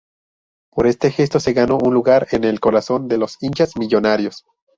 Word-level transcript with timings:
Por 0.71 0.87
este 0.87 1.11
gesto 1.11 1.39
se 1.39 1.53
ganó 1.53 1.77
un 1.77 1.93
lugar 1.93 2.27
en 2.31 2.43
el 2.43 2.59
corazón 2.59 3.07
de 3.07 3.19
los 3.19 3.37
hinchas 3.39 3.77
"Millonarios". 3.77 4.43